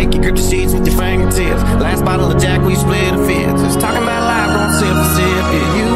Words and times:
make 0.00 0.14
you 0.16 0.20
grip 0.24 0.36
the 0.36 0.40
sheets 0.40 0.72
with 0.72 0.88
your 0.88 0.96
fingertips. 0.96 1.60
Last 1.76 2.00
bottle 2.08 2.32
of 2.32 2.40
Jack, 2.40 2.64
we 2.64 2.72
split 2.72 3.12
a 3.12 3.20
fifth. 3.28 3.60
Just 3.60 3.76
talking 3.84 4.00
about 4.00 4.24
life, 4.24 4.48
don't 4.56 4.72
sip 4.80 4.94
for 4.96 5.08
sip. 5.12 5.28
Yeah, 5.28 5.76
you, 5.76 5.88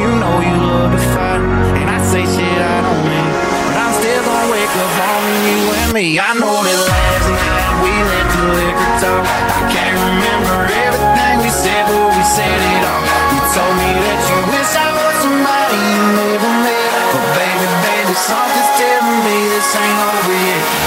you 0.00 0.08
know 0.16 0.36
you 0.40 0.56
love 0.72 0.88
to 0.96 1.02
fight, 1.12 1.44
and 1.76 1.88
I 1.92 2.00
say 2.00 2.24
shit 2.24 2.58
I 2.72 2.76
don't 2.80 3.02
mean, 3.04 3.28
but 3.68 3.76
I'm 3.76 3.92
still 4.00 4.22
gonna 4.24 4.48
wake 4.56 4.72
up 4.72 4.94
on 5.04 5.22
you 5.44 5.60
and 5.68 5.90
me. 5.92 6.06
I 6.16 6.32
know 6.40 6.64
that 6.64 6.80
last 6.80 7.26
night 7.28 7.72
we 7.84 7.92
let 7.92 8.26
the 8.32 8.42
liquor 8.56 8.92
talk. 9.04 9.20
I 9.20 9.60
can't 9.68 9.98
remember 10.00 10.56
everything 10.88 11.34
we 11.44 11.50
said, 11.52 11.84
but 11.92 12.08
we 12.08 12.24
said 12.24 12.56
it 12.56 12.82
all. 12.88 13.04
You 13.36 13.40
told 13.52 13.74
me 13.76 13.90
that 14.00 14.20
you 14.32 14.38
wish 14.48 14.72
I 14.80 14.88
was 14.96 15.14
somebody 15.20 15.76
you 15.76 16.00
never 16.24 16.52
met, 16.64 16.88
but 17.12 17.26
baby, 17.36 17.68
baby, 17.84 18.14
something's 18.16 18.72
telling 18.80 19.20
me 19.28 19.36
this 19.52 19.76
ain't 19.76 20.00
over 20.08 20.36
yet. 20.40 20.81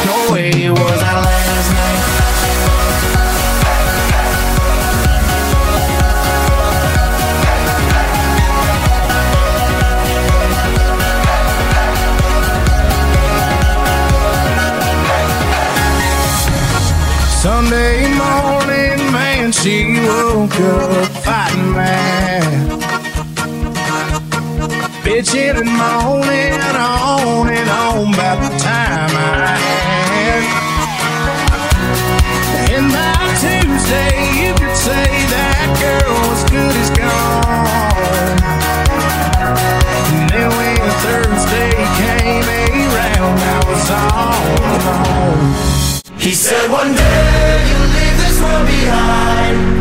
She 19.65 19.99
woke 19.99 20.59
up 20.59 21.07
fighting 21.25 21.73
mad. 21.73 22.69
Bitching 25.03 25.57
and 25.57 25.71
moaning 25.81 26.53
on 26.77 27.49
and 27.49 27.69
on 27.71 28.13
about 28.13 28.37
the 28.45 28.51
time 28.59 29.09
I 29.09 29.57
had. 29.65 30.43
And 32.75 32.85
by 32.93 33.17
Tuesday, 33.41 34.15
you 34.37 34.53
could 34.53 34.77
say 34.77 35.07
that 35.33 35.67
girl 35.81 36.13
was 36.29 36.41
good 36.53 36.75
as 36.83 36.89
gone. 37.01 38.37
And 40.13 40.29
then 40.29 40.49
when 40.59 40.77
Thursday 41.01 41.73
came 42.01 42.45
around, 42.93 43.37
I 43.41 43.59
was 43.65 43.85
all 43.97 44.45
alone. 44.77 46.19
He 46.19 46.33
said 46.35 46.69
one 46.69 46.93
day 46.93 47.34
behind 48.63 49.74